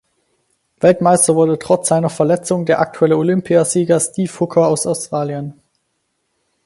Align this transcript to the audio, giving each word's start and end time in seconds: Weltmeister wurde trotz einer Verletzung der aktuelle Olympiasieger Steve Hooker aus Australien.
Weltmeister 0.79 1.35
wurde 1.35 1.59
trotz 1.59 1.91
einer 1.91 2.09
Verletzung 2.09 2.65
der 2.65 2.79
aktuelle 2.79 3.17
Olympiasieger 3.17 3.99
Steve 3.99 4.31
Hooker 4.39 4.67
aus 4.67 4.87
Australien. 4.87 5.61